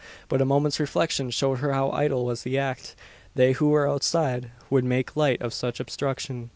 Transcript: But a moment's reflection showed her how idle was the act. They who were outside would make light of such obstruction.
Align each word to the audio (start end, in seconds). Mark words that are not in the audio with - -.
But 0.29 0.41
a 0.41 0.45
moment's 0.45 0.79
reflection 0.79 1.29
showed 1.29 1.59
her 1.59 1.73
how 1.73 1.91
idle 1.91 2.25
was 2.25 2.41
the 2.41 2.57
act. 2.57 2.95
They 3.35 3.51
who 3.51 3.69
were 3.69 3.87
outside 3.87 4.49
would 4.67 4.83
make 4.83 5.15
light 5.15 5.39
of 5.43 5.53
such 5.53 5.79
obstruction. 5.79 6.49